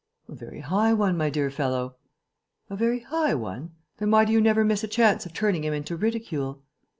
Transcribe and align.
"A 0.27 0.33
very 0.33 0.61
high 0.61 0.93
one, 0.93 1.15
my 1.15 1.29
dear 1.29 1.51
fellow." 1.51 1.95
"A 2.71 2.75
very 2.75 3.01
high 3.01 3.35
one? 3.35 3.73
Then 3.99 4.09
why 4.09 4.25
do 4.25 4.33
you 4.33 4.41
never 4.41 4.63
miss 4.65 4.83
a 4.83 4.87
chance 4.87 5.27
of 5.27 5.33
turning 5.35 5.63
him 5.63 5.75
into 5.75 5.95
ridicule?" 5.95 6.63